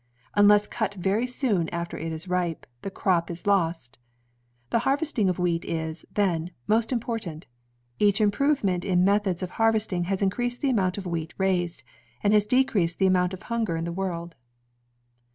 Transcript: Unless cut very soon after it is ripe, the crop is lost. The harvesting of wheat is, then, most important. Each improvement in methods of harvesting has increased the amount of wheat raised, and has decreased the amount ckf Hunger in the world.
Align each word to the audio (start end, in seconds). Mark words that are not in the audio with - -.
Unless 0.33 0.65
cut 0.65 0.95
very 0.95 1.27
soon 1.27 1.69
after 1.69 1.95
it 1.95 2.11
is 2.11 2.27
ripe, 2.27 2.65
the 2.81 2.89
crop 2.89 3.29
is 3.29 3.45
lost. 3.45 3.99
The 4.71 4.79
harvesting 4.79 5.29
of 5.29 5.37
wheat 5.37 5.63
is, 5.63 6.07
then, 6.11 6.49
most 6.65 6.91
important. 6.91 7.45
Each 7.99 8.19
improvement 8.19 8.83
in 8.83 9.03
methods 9.05 9.43
of 9.43 9.51
harvesting 9.61 10.05
has 10.05 10.23
increased 10.23 10.61
the 10.61 10.71
amount 10.71 10.97
of 10.97 11.05
wheat 11.05 11.35
raised, 11.37 11.83
and 12.23 12.33
has 12.33 12.47
decreased 12.47 12.97
the 12.97 13.05
amount 13.05 13.33
ckf 13.33 13.43
Hunger 13.43 13.75
in 13.75 13.83
the 13.83 13.91
world. 13.93 14.33